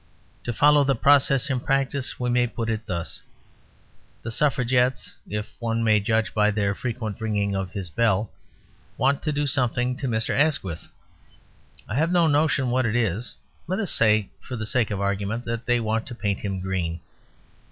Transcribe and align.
To 0.45 0.51
follow 0.51 0.83
the 0.83 0.95
process 0.95 1.51
in 1.51 1.59
practice 1.59 2.19
we 2.19 2.31
may 2.31 2.47
put 2.47 2.71
it 2.71 2.87
thus. 2.87 3.21
The 4.23 4.31
Suffragettes 4.31 5.13
if 5.29 5.53
one 5.59 5.83
may 5.83 5.99
judge 5.99 6.33
by 6.33 6.49
their 6.49 6.73
frequent 6.73 7.21
ringing 7.21 7.53
of 7.55 7.69
his 7.73 7.91
bell 7.91 8.31
want 8.97 9.21
to 9.21 9.31
do 9.31 9.45
something 9.45 9.95
to 9.97 10.07
Mr. 10.07 10.35
Asquith. 10.35 10.87
I 11.87 11.93
have 11.93 12.11
no 12.11 12.25
notion 12.25 12.71
what 12.71 12.87
it 12.87 12.95
is. 12.95 13.37
Let 13.67 13.77
us 13.77 13.91
say 13.91 14.31
(for 14.39 14.55
the 14.55 14.65
sake 14.65 14.89
of 14.89 14.99
argument) 14.99 15.45
that 15.45 15.67
they 15.67 15.79
want 15.79 16.07
to 16.07 16.15
paint 16.15 16.39
him 16.39 16.61
green. 16.61 16.99